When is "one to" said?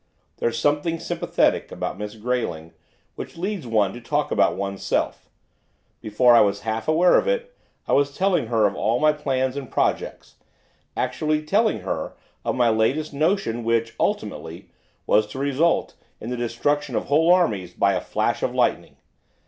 3.67-4.01